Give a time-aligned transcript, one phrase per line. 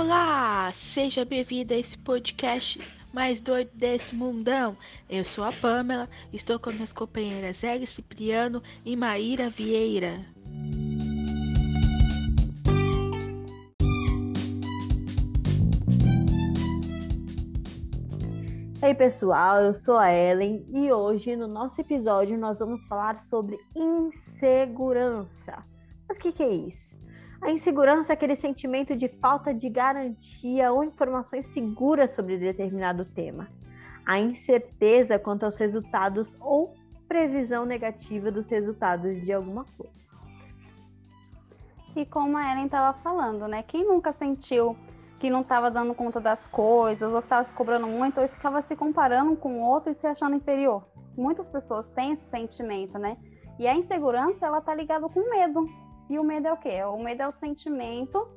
[0.00, 2.80] Olá, seja bem-vindo a esse podcast
[3.12, 4.74] mais doido desse mundão.
[5.10, 10.24] Eu sou a Pamela, estou com minhas companheiras Eli Cipriano e Maíra Vieira.
[18.82, 23.58] Ei pessoal, eu sou a Ellen e hoje no nosso episódio nós vamos falar sobre
[23.76, 25.62] insegurança.
[26.08, 26.98] Mas o que, que é isso?
[27.42, 33.48] A insegurança é aquele sentimento de falta de garantia ou informações seguras sobre determinado tema.
[34.04, 36.74] A incerteza quanto aos resultados ou
[37.08, 40.08] previsão negativa dos resultados de alguma coisa.
[41.96, 43.62] E como a Ellen estava falando, né?
[43.62, 44.76] Quem nunca sentiu
[45.18, 48.76] que não estava dando conta das coisas, ou estava se cobrando muito, ou ficava se
[48.76, 50.86] comparando com o outro e se achando inferior?
[51.16, 53.16] Muitas pessoas têm esse sentimento, né?
[53.58, 55.66] E a insegurança, ela tá ligada com medo.
[56.10, 56.82] E o medo é o quê?
[56.82, 58.28] O medo é o sentimento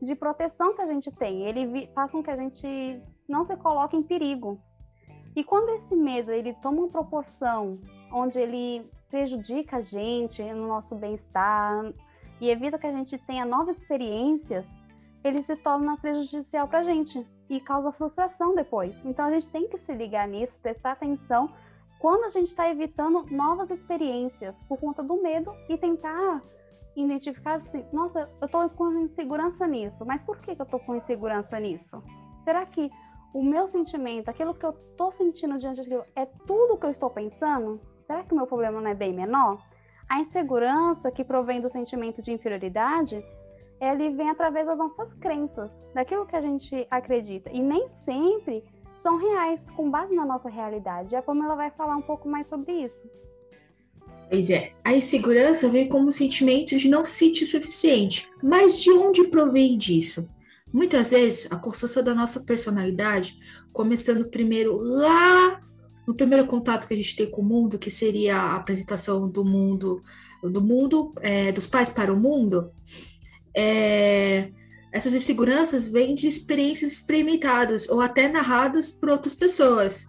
[0.00, 1.42] de proteção que a gente tem.
[1.42, 4.58] Ele faz com que a gente não se coloque em perigo.
[5.36, 7.78] E quando esse medo ele toma uma proporção
[8.10, 11.92] onde ele prejudica a gente no nosso bem-estar
[12.40, 14.66] e evita que a gente tenha novas experiências,
[15.22, 19.04] ele se torna prejudicial para a gente e causa frustração depois.
[19.04, 21.52] Então a gente tem que se ligar nisso, prestar atenção
[21.98, 26.42] quando a gente está evitando novas experiências por conta do medo e tentar
[27.04, 30.96] identificar assim, nossa, eu estou com insegurança nisso, mas por que, que eu estou com
[30.96, 32.02] insegurança nisso?
[32.44, 32.90] Será que
[33.32, 37.10] o meu sentimento, aquilo que eu estou sentindo diante daquilo, é tudo que eu estou
[37.10, 37.80] pensando?
[38.00, 39.62] Será que o meu problema não é bem menor?
[40.08, 43.22] A insegurança que provém do sentimento de inferioridade,
[43.80, 47.50] ele vem através das nossas crenças, daquilo que a gente acredita.
[47.50, 48.64] E nem sempre
[49.02, 51.14] são reais, com base na nossa realidade.
[51.14, 53.08] A Pamela vai falar um pouco mais sobre isso.
[54.28, 58.28] Pois é, a insegurança vem como um sentimento de não se sentir suficiente.
[58.42, 60.28] Mas de onde provém disso?
[60.72, 63.38] Muitas vezes, a construção da nossa personalidade,
[63.72, 65.62] começando primeiro lá
[66.06, 69.44] no primeiro contato que a gente tem com o mundo, que seria a apresentação do
[69.44, 70.02] mundo,
[70.42, 72.70] do mundo, é, dos pais para o mundo,
[73.54, 74.50] é,
[74.92, 80.06] essas inseguranças vêm de experiências experimentadas ou até narradas por outras pessoas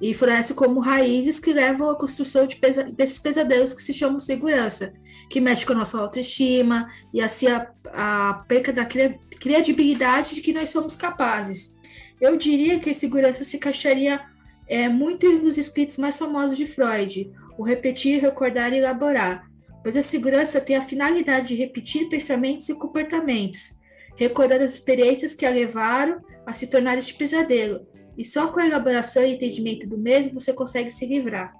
[0.00, 4.20] e floresce como raízes que levam à construção de pesa desses pesadelos que se chamam
[4.20, 4.92] segurança,
[5.30, 10.52] que mexe com a nossa autoestima e assim a, a perca da credibilidade de que
[10.52, 11.76] nós somos capazes.
[12.20, 14.20] Eu diria que a segurança se encaixaria
[14.68, 19.48] é, muito nos escritos mais famosos de Freud, o repetir, recordar e elaborar,
[19.82, 23.80] pois a segurança tem a finalidade de repetir pensamentos e comportamentos,
[24.16, 28.66] recordando as experiências que a levaram a se tornar este pesadelo, e só com a
[28.66, 31.54] elaboração e entendimento do mesmo você consegue se livrar.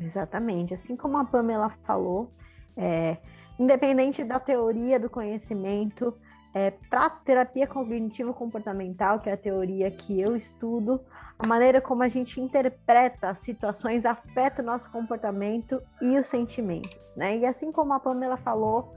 [0.00, 0.74] Exatamente.
[0.74, 2.32] Assim como a Pamela falou,
[2.76, 3.18] é,
[3.58, 6.14] independente da teoria do conhecimento,
[6.54, 11.00] é, para terapia cognitivo-comportamental, que é a teoria que eu estudo,
[11.38, 16.98] a maneira como a gente interpreta as situações afeta o nosso comportamento e os sentimentos.
[17.16, 17.38] Né?
[17.38, 18.94] E assim como a Pamela falou,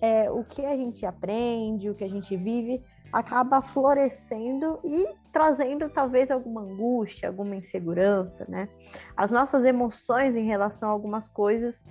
[0.00, 2.82] é, o que a gente aprende, o que a gente vive,
[3.14, 8.68] acaba florescendo e trazendo talvez alguma angústia, alguma insegurança, né?
[9.16, 11.86] As nossas emoções em relação a algumas coisas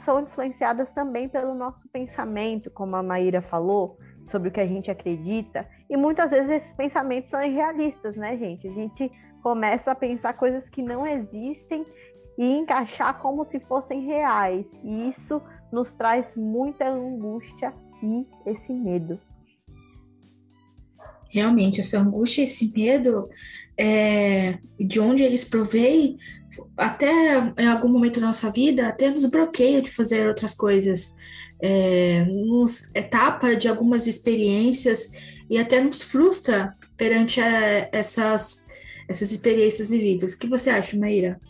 [0.00, 3.96] são influenciadas também pelo nosso pensamento, como a Maíra falou,
[4.30, 8.68] sobre o que a gente acredita, e muitas vezes esses pensamentos são irrealistas, né, gente?
[8.68, 9.10] A gente
[9.42, 11.86] começa a pensar coisas que não existem
[12.36, 15.40] e encaixar como se fossem reais, e isso
[15.72, 17.72] nos traz muita angústia
[18.02, 19.18] e esse medo
[21.30, 23.28] realmente essa angústia, esse medo,
[23.78, 26.18] é, de onde eles provêm,
[26.76, 31.14] até em algum momento da nossa vida, até nos bloqueia de fazer outras coisas,
[31.62, 35.12] é, nos etapa de algumas experiências
[35.48, 38.66] e até nos frustra perante a, é, essas,
[39.08, 40.34] essas experiências vividas.
[40.34, 41.40] O que você acha, Maíra?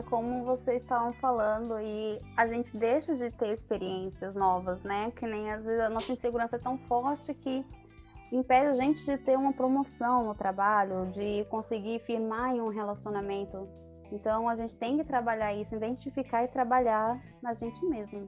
[0.00, 5.12] É como vocês estavam falando, e a gente deixa de ter experiências novas, né?
[5.14, 7.62] Que nem às vezes a nossa insegurança é tão forte que
[8.32, 13.68] impede a gente de ter uma promoção no trabalho, de conseguir firmar em um relacionamento.
[14.10, 18.26] Então a gente tem que trabalhar isso, identificar e trabalhar na gente mesmo.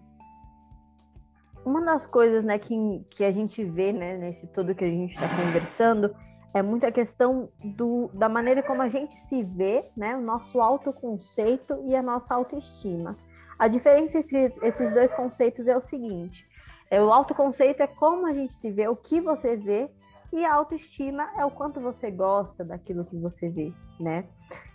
[1.64, 5.14] Uma das coisas né, que, que a gente vê né, nesse tudo que a gente
[5.14, 6.14] está conversando
[6.54, 10.16] é muita questão do, da maneira como a gente se vê, né?
[10.16, 13.16] O nosso autoconceito e a nossa autoestima.
[13.58, 16.46] A diferença entre esses dois conceitos é o seguinte:
[16.90, 19.90] é, o autoconceito é como a gente se vê, o que você vê,
[20.32, 24.24] e a autoestima é o quanto você gosta daquilo que você vê, né?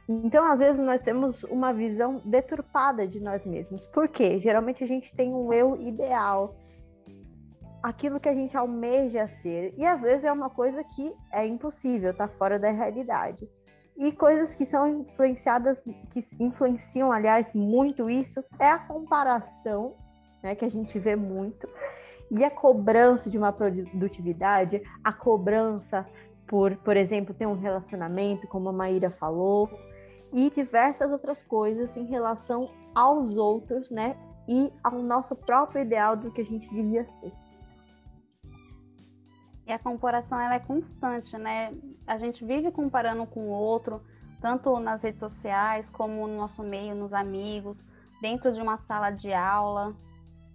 [0.09, 3.85] Então, às vezes, nós temos uma visão deturpada de nós mesmos.
[3.88, 4.39] Por quê?
[4.39, 6.56] Geralmente a gente tem um eu ideal.
[7.81, 9.74] Aquilo que a gente almeja ser.
[9.77, 13.47] E às vezes é uma coisa que é impossível, tá fora da realidade.
[13.97, 19.94] E coisas que são influenciadas, que influenciam, aliás, muito isso, é a comparação,
[20.44, 21.68] né, que a gente vê muito,
[22.29, 26.06] e a cobrança de uma produtividade, a cobrança
[26.47, 29.69] por, por exemplo, ter um relacionamento, como a Maíra falou,
[30.31, 34.15] e diversas outras coisas em relação aos outros, né?
[34.47, 37.31] E ao nosso próprio ideal do que a gente devia ser.
[39.68, 41.74] E a comparação ela é constante, né?
[42.08, 44.02] A gente vive comparando com o outro,
[44.40, 47.84] tanto nas redes sociais, como no nosso meio, nos amigos,
[48.22, 49.94] dentro de uma sala de aula.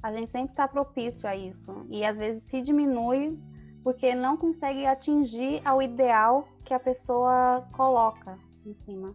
[0.02, 1.86] A gente sempre está propício a isso.
[1.90, 3.38] E às vezes se diminui
[3.84, 9.14] porque não consegue atingir ao ideal que a pessoa coloca em cima.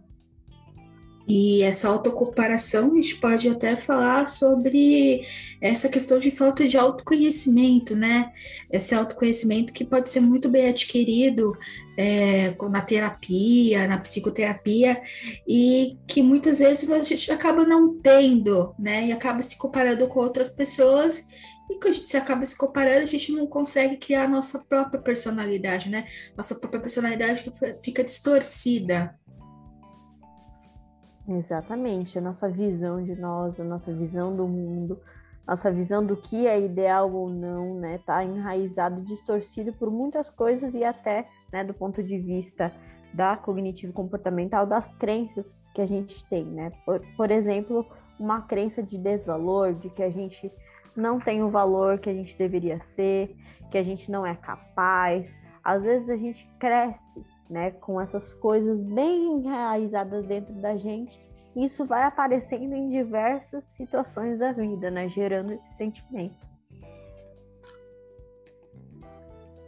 [1.27, 5.21] E essa autocomparação, a gente pode até falar sobre
[5.59, 8.31] essa questão de falta de autoconhecimento, né?
[8.71, 11.51] Esse autoconhecimento que pode ser muito bem adquirido
[11.97, 15.01] é, na terapia, na psicoterapia,
[15.47, 19.07] e que muitas vezes a gente acaba não tendo, né?
[19.07, 21.27] E acaba se comparando com outras pessoas
[21.69, 24.59] e quando a gente se acaba se comparando, a gente não consegue criar a nossa
[24.59, 26.07] própria personalidade, né?
[26.35, 27.43] Nossa própria personalidade
[27.81, 29.13] fica distorcida.
[31.27, 34.97] Exatamente, a nossa visão de nós, a nossa visão do mundo,
[35.45, 40.73] nossa visão do que é ideal ou não, né, tá enraizado, distorcido por muitas coisas
[40.73, 42.73] e até, né, do ponto de vista
[43.13, 46.71] da cognitivo comportamental, das crenças que a gente tem, né?
[46.85, 47.85] Por, por exemplo,
[48.19, 50.51] uma crença de desvalor, de que a gente
[50.95, 53.35] não tem o valor que a gente deveria ser,
[53.71, 55.33] que a gente não é capaz.
[55.63, 61.19] Às vezes a gente cresce né, com essas coisas bem enraizadas dentro da gente.
[61.55, 66.45] Isso vai aparecendo em diversas situações da vida, né, gerando esse sentimento.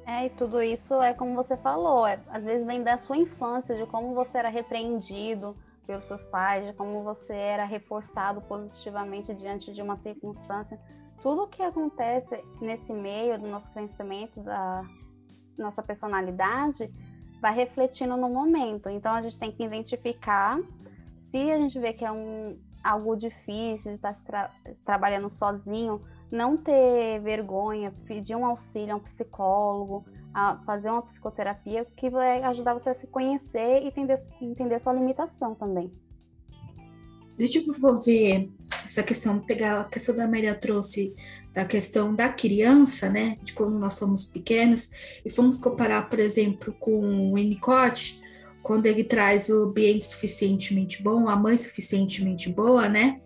[0.05, 3.75] É, e tudo isso é como você falou, é, às vezes vem da sua infância,
[3.75, 5.55] de como você era repreendido
[5.85, 10.79] pelos seus pais, de como você era reforçado positivamente diante de uma circunstância.
[11.21, 14.83] Tudo que acontece nesse meio do nosso crescimento, da
[15.57, 16.91] nossa personalidade,
[17.41, 18.89] vai refletindo no momento.
[18.89, 20.59] Então a gente tem que identificar
[21.31, 24.49] se a gente vê que é um, algo difícil de estar tra
[24.83, 26.01] trabalhando sozinho,
[26.31, 32.41] não ter vergonha, pedir um auxílio a um psicólogo, a fazer uma psicoterapia que vai
[32.43, 35.91] ajudar você a se conhecer e entender, entender sua limitação também.
[37.37, 38.51] Deixa eu ver
[38.85, 41.15] essa questão, pegar a questão da Maria trouxe
[41.59, 44.91] da questão da criança, né, de como nós somos pequenos,
[45.25, 48.21] e fomos comparar, por exemplo, com o Winnicott,
[48.63, 53.19] quando ele traz o ambiente suficientemente bom, a mãe suficientemente boa, né,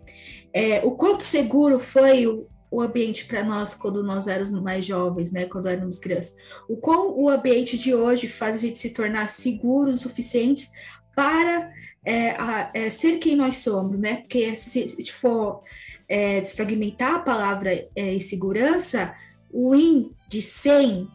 [0.52, 5.30] é, o quanto seguro foi o, o ambiente para nós quando nós éramos mais jovens,
[5.30, 6.36] né, quando éramos crianças.
[6.68, 10.72] O quão o ambiente de hoje faz a gente se tornar seguros suficientes
[11.14, 11.70] para
[12.04, 14.16] é, a, é, ser quem nós somos, né?
[14.16, 15.62] Porque se, se for
[16.08, 19.14] é, desfragmentar a palavra é, insegurança,
[19.50, 21.08] o in de sem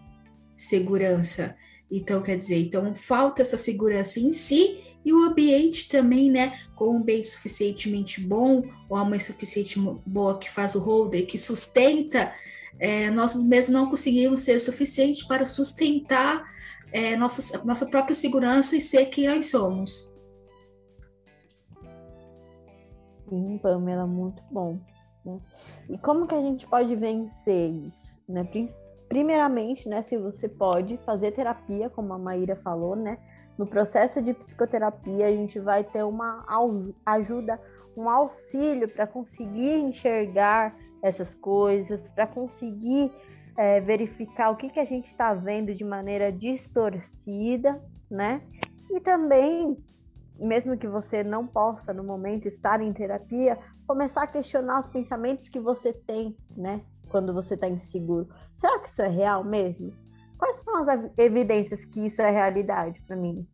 [0.56, 1.56] segurança.
[1.92, 6.60] Então, quer dizer, então falta essa segurança em si e o ambiente também, né?
[6.76, 11.38] Com um bem suficientemente bom, ou a mãe suficientemente boa que faz o holder, que
[11.38, 12.32] sustenta,
[12.80, 16.44] é, nós mesmos não conseguimos ser suficiente para sustentar
[16.92, 20.12] é, nossa, nossa própria segurança e ser quem nós somos.
[23.30, 24.80] Sim, Pamela, muito bom.
[25.24, 25.40] Né?
[25.90, 28.18] E como que a gente pode vencer isso?
[28.28, 28.48] Né?
[29.08, 33.18] Primeiramente, né, se você pode fazer terapia, como a Maíra falou, né?
[33.58, 36.46] No processo de psicoterapia, a gente vai ter uma
[37.06, 37.60] ajuda,
[37.98, 43.12] um auxílio para conseguir enxergar essas coisas, para conseguir
[43.58, 48.42] é, verificar o que, que a gente está vendo de maneira distorcida, né?
[48.90, 49.78] E também
[50.40, 55.50] mesmo que você não possa no momento estar em terapia, começar a questionar os pensamentos
[55.50, 56.82] que você tem, né?
[57.10, 58.30] Quando você está inseguro.
[58.56, 59.92] Será que isso é real mesmo?
[60.38, 63.48] Quais são as evidências que isso é realidade para mim?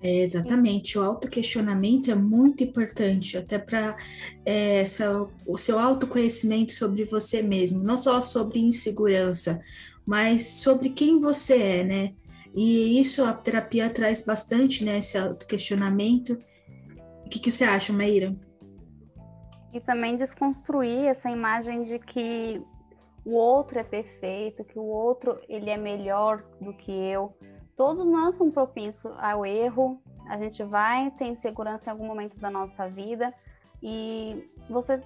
[0.00, 3.96] É, exatamente, o autoquestionamento é muito importante, até para
[4.46, 4.84] é,
[5.44, 9.60] o seu autoconhecimento sobre você mesmo, não só sobre insegurança,
[10.06, 12.14] mas sobre quem você é, né?
[12.60, 14.98] E isso a terapia traz bastante, né?
[14.98, 15.16] Esse
[15.48, 16.36] questionamento.
[17.24, 18.34] O que, que você acha, Maíra?
[19.72, 22.60] E também desconstruir essa imagem de que
[23.24, 27.32] o outro é perfeito, que o outro ele é melhor do que eu.
[27.76, 30.02] Todos nós somos propensos ao erro.
[30.28, 33.32] A gente vai ter insegurança em algum momento da nossa vida
[33.80, 35.00] e você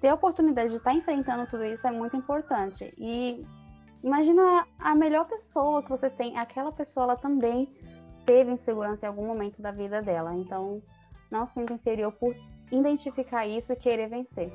[0.00, 2.94] ter a oportunidade de estar enfrentando tudo isso é muito importante.
[2.96, 3.44] E
[4.02, 7.72] imagina a melhor pessoa que você tem, aquela pessoa ela também
[8.26, 10.34] teve insegurança em algum momento da vida dela.
[10.34, 10.82] Então,
[11.30, 12.34] não sinta inferior por
[12.70, 14.52] identificar isso e querer vencer.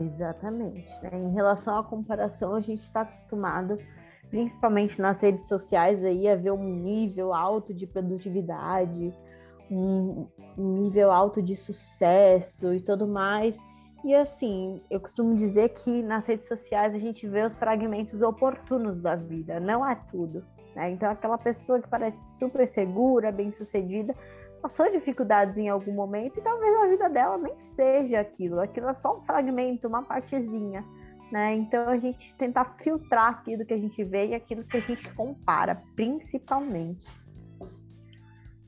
[0.00, 0.90] Exatamente.
[1.02, 1.10] Né?
[1.14, 3.78] Em relação à comparação, a gente está acostumado,
[4.30, 9.12] principalmente nas redes sociais, aí, a ver um nível alto de produtividade,
[9.70, 13.58] um nível alto de sucesso e tudo mais.
[14.04, 19.00] E assim, eu costumo dizer que nas redes sociais a gente vê os fragmentos oportunos
[19.00, 20.44] da vida, não é tudo.
[20.74, 20.90] Né?
[20.90, 24.14] Então, aquela pessoa que parece super segura, bem sucedida,
[24.60, 28.60] passou dificuldades em algum momento e talvez a vida dela nem seja aquilo.
[28.60, 30.84] Aquilo é só um fragmento, uma partezinha.
[31.30, 31.54] Né?
[31.54, 35.12] Então, a gente tentar filtrar aquilo que a gente vê e aquilo que a gente
[35.14, 37.06] compara, principalmente.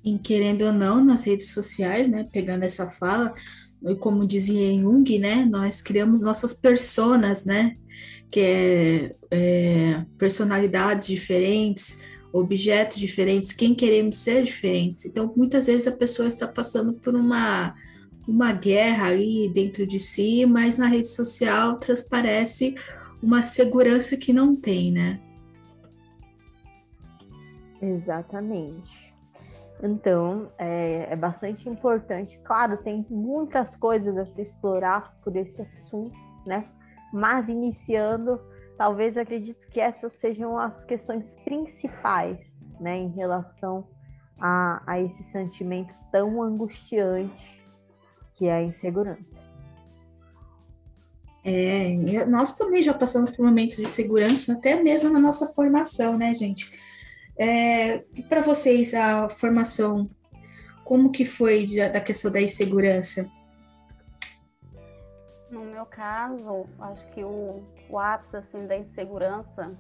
[0.05, 3.33] E querendo ou não, nas redes sociais, né, pegando essa fala,
[3.99, 7.77] como dizia Jung, né, nós criamos nossas personas, né,
[8.31, 15.05] que é, é personalidades diferentes, objetos diferentes, quem queremos ser diferentes.
[15.05, 17.75] Então, muitas vezes a pessoa está passando por uma
[18.27, 22.75] uma guerra ali dentro de si, mas na rede social transparece
[23.23, 25.21] uma segurança que não tem, né?
[27.81, 29.14] Exatamente.
[29.87, 32.39] Então, é, é, bastante importante.
[32.39, 36.67] Claro, tem muitas coisas a se explorar por esse assunto, né?
[37.13, 38.41] Mas iniciando,
[38.79, 43.87] talvez acredito que essas sejam as questões principais, né, em relação
[44.41, 47.63] a, a esse sentimento tão angustiante
[48.33, 49.45] que é a insegurança.
[51.45, 56.35] É, nós também já passamos por momentos de segurança, até mesmo na nossa formação, né,
[56.35, 56.73] gente?
[57.37, 57.99] É,
[58.29, 60.09] para vocês, a formação,
[60.85, 63.29] como que foi de, da questão da insegurança?
[65.51, 69.77] No meu caso, acho que o, o ápice assim, da insegurança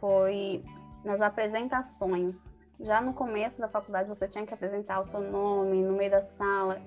[0.00, 0.62] foi
[1.04, 2.34] nas apresentações.
[2.80, 6.22] Já no começo da faculdade, você tinha que apresentar o seu nome no meio da
[6.22, 6.80] sala.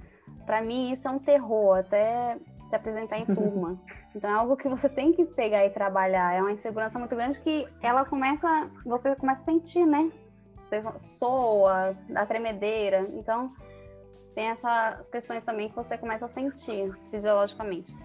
[0.46, 3.80] Para mim, isso é um terror, até se apresentar em turma.
[4.16, 6.34] Então é algo que você tem que pegar e trabalhar.
[6.34, 10.12] É uma insegurança muito grande que ela começa, você começa a sentir, né?
[10.66, 13.10] Você soa, dá tremedeira.
[13.14, 13.54] Então
[14.36, 17.96] tem essas questões também que você começa a sentir fisiologicamente.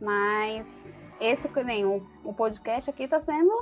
[0.00, 0.66] Mas
[1.20, 3.52] esse nem o, o podcast aqui está sendo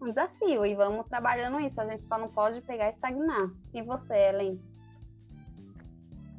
[0.00, 1.80] um desafio e vamos trabalhando isso.
[1.80, 3.50] A gente só não pode pegar e estagnar.
[3.74, 4.60] E você, Ellen?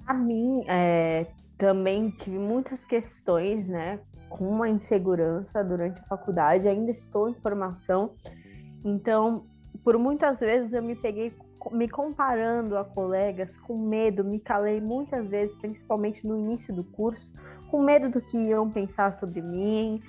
[0.08, 1.28] A mim, é,
[1.62, 8.16] também tive muitas questões, né, com uma insegurança durante a faculdade, ainda estou em formação,
[8.84, 9.44] então,
[9.84, 11.32] por muitas vezes eu me peguei
[11.72, 17.32] me comparando a colegas com medo, me calei muitas vezes, principalmente no início do curso,
[17.70, 20.02] com medo do que iam pensar sobre mim,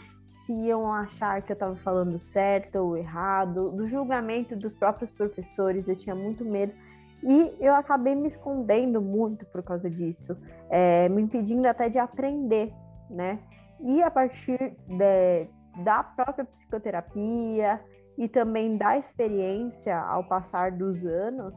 [0.47, 5.87] se iam achar que eu estava falando certo ou errado, do julgamento dos próprios professores,
[5.87, 6.73] eu tinha muito medo.
[7.23, 10.37] E eu acabei me escondendo muito por causa disso,
[10.69, 12.73] é, me impedindo até de aprender,
[13.09, 13.39] né?
[13.81, 15.49] E a partir de,
[15.83, 17.81] da própria psicoterapia
[18.19, 21.55] e também da experiência ao passar dos anos,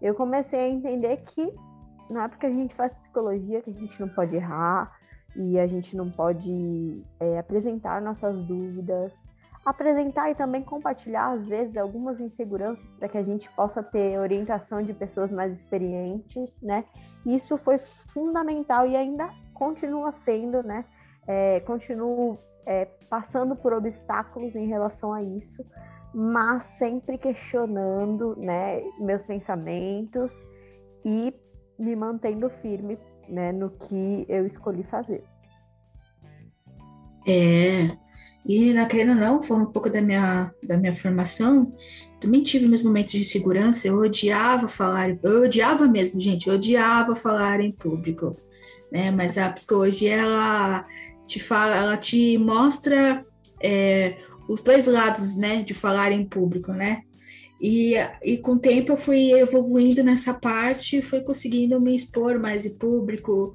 [0.00, 1.52] eu comecei a entender que
[2.08, 4.92] não é porque a gente faz psicologia que a gente não pode errar
[5.36, 9.28] e a gente não pode é, apresentar nossas dúvidas,
[9.64, 14.82] apresentar e também compartilhar, às vezes, algumas inseguranças para que a gente possa ter orientação
[14.82, 16.84] de pessoas mais experientes, né?
[17.26, 20.84] Isso foi fundamental e ainda continua sendo, né?
[21.26, 25.64] É, continuo é, passando por obstáculos em relação a isso,
[26.14, 30.46] mas sempre questionando, né, meus pensamentos
[31.04, 31.34] e
[31.78, 32.98] me mantendo firme,
[33.28, 35.24] né, no que eu escolhi fazer.
[37.26, 37.88] É,
[38.46, 41.72] e na querendo não, foi um pouco da minha, da minha formação,
[42.20, 47.14] também tive meus momentos de segurança, eu odiava falar, eu odiava mesmo, gente, eu odiava
[47.14, 48.36] falar em público,
[48.90, 49.10] né?
[49.10, 50.86] Mas a psicologia, ela
[51.26, 53.24] te fala, ela te mostra
[53.62, 54.16] é,
[54.48, 57.02] os dois lados, né, de falar em público, né?
[57.60, 62.64] E, e com o tempo eu fui evoluindo nessa parte, fui conseguindo me expor mais
[62.64, 63.52] em público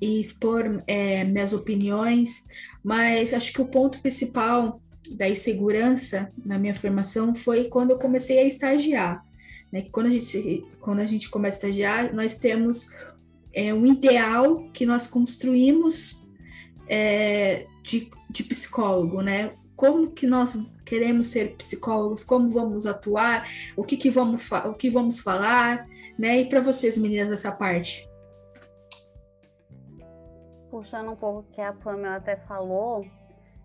[0.00, 2.44] e expor é, minhas opiniões,
[2.84, 8.38] mas acho que o ponto principal da insegurança na minha formação foi quando eu comecei
[8.38, 9.24] a estagiar.
[9.72, 9.80] Né?
[9.80, 12.94] Que quando a gente, quando a gente começa a estagiar, nós temos
[13.54, 16.28] é, um ideal que nós construímos
[16.86, 19.52] é, de, de psicólogo, né?
[19.74, 24.90] Como que nós queremos ser psicólogos, como vamos atuar, o que, que, vamos, o que
[24.90, 25.86] vamos falar,
[26.18, 26.40] né?
[26.40, 28.06] E para vocês, meninas, essa parte?
[30.74, 33.06] Puxando um pouco o que a Pamela até falou,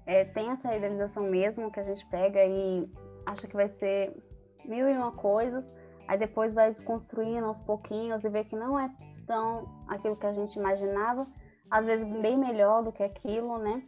[0.05, 2.87] é, tem essa idealização mesmo que a gente pega e
[3.25, 4.15] acha que vai ser
[4.63, 5.67] mil e uma coisas,
[6.07, 8.91] aí depois vai desconstruindo aos pouquinhos e vê que não é
[9.25, 11.25] tão aquilo que a gente imaginava,
[11.71, 13.81] às vezes bem melhor do que aquilo, né?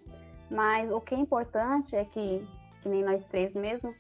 [0.50, 2.44] Mas o que é importante é que,
[2.82, 3.94] que nem nós três mesmo,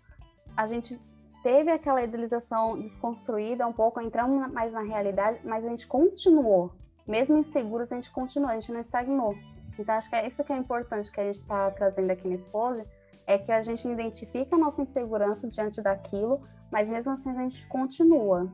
[0.58, 1.00] a gente
[1.44, 6.72] teve aquela idealização desconstruída, um pouco entramos mais na realidade, mas a gente continuou.
[7.08, 9.36] Mesmo inseguros, a gente continuou, a gente não estagnou.
[9.77, 12.46] Então, acho que é isso que é importante que a gente está trazendo aqui nesse
[12.46, 12.86] post,
[13.25, 16.41] é que a gente identifica a nossa insegurança diante daquilo,
[16.72, 18.51] mas mesmo assim a gente continua.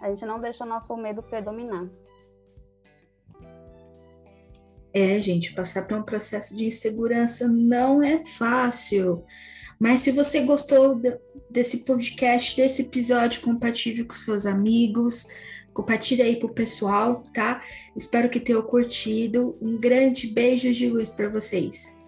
[0.00, 1.88] A gente não deixa o nosso medo predominar.
[4.94, 9.24] É, gente, passar por um processo de insegurança não é fácil.
[9.78, 11.00] Mas se você gostou
[11.50, 15.26] desse podcast, desse episódio, compartilhe com seus amigos,
[15.72, 17.62] compartilhe aí pro pessoal, tá?
[17.96, 19.56] Espero que tenham curtido.
[19.60, 22.01] Um grande beijo de luz para vocês.